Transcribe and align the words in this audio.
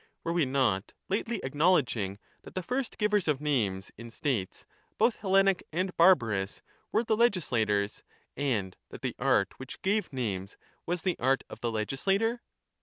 AVere 0.25 0.33
we 0.33 0.45
not 0.47 0.93
lately 1.09 1.39
acknowledging 1.43 2.17
that 2.41 2.55
the 2.55 2.63
first 2.63 2.97
givers 2.97 3.27
of 3.27 3.39
names 3.39 3.91
in 3.99 4.09
states, 4.09 4.65
both 4.97 5.17
Hellenic 5.17 5.61
and 5.71 5.95
barbarous, 5.95 6.63
were 6.91 7.03
the 7.03 7.15
legislators, 7.15 8.01
and 8.35 8.75
that 8.89 9.03
the 9.03 9.13
art 9.19 9.53
which 9.59 9.79
gave 9.83 10.11
names 10.11 10.57
was 10.87 11.03
the 11.03 11.19
art 11.19 11.43
of 11.51 11.59
the 11.61 11.71
legislator 11.71 12.41